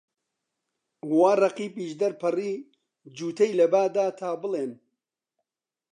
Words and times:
وا 1.17 1.31
ڕەقیبیش 1.41 1.91
دەرپەڕی، 2.01 2.53
جووتەی 3.17 3.57
لە 3.59 3.65
با 3.73 3.83
دا، 3.95 4.05
تا 4.19 4.29
بڵێن 4.41 4.71